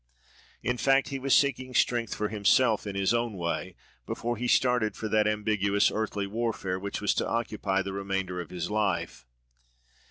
In 0.63 0.77
fact, 0.77 1.09
he 1.09 1.19
was 1.19 1.35
seeking 1.35 1.75
strength 1.75 2.15
for 2.15 2.29
himself, 2.29 2.87
in 2.87 2.95
his 2.95 3.13
own 3.13 3.33
way, 3.37 3.75
before 4.07 4.35
he 4.35 4.47
started 4.47 4.95
for 4.95 5.07
that 5.07 5.27
ambiguous 5.27 5.91
earthly 5.91 6.25
warfare 6.25 6.79
which 6.79 7.01
was 7.01 7.13
to 7.13 7.27
occupy 7.27 7.83
the 7.83 7.93
remainder 7.93 8.41
of 8.41 8.49
his 8.49 8.71
life. 8.71 9.27